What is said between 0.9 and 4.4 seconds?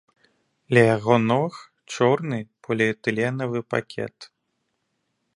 яго ног чорны поліэтыленавы пакет.